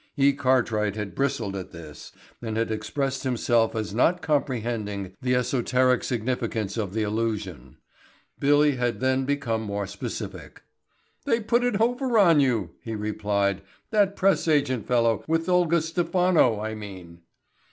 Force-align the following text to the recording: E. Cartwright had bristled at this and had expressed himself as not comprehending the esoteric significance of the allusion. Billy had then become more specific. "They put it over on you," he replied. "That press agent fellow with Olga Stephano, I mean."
E. 0.17 0.33
Cartwright 0.33 0.95
had 0.95 1.13
bristled 1.13 1.55
at 1.55 1.69
this 1.69 2.11
and 2.41 2.57
had 2.57 2.71
expressed 2.71 3.21
himself 3.21 3.75
as 3.75 3.93
not 3.93 4.19
comprehending 4.23 5.15
the 5.21 5.35
esoteric 5.35 6.03
significance 6.03 6.75
of 6.75 6.95
the 6.95 7.03
allusion. 7.03 7.77
Billy 8.39 8.77
had 8.77 8.99
then 8.99 9.25
become 9.25 9.61
more 9.61 9.85
specific. 9.85 10.63
"They 11.25 11.39
put 11.39 11.63
it 11.63 11.79
over 11.79 12.17
on 12.17 12.39
you," 12.39 12.71
he 12.81 12.95
replied. 12.95 13.61
"That 13.91 14.15
press 14.15 14.47
agent 14.47 14.87
fellow 14.87 15.23
with 15.27 15.47
Olga 15.47 15.83
Stephano, 15.83 16.59
I 16.59 16.73
mean." 16.73 17.19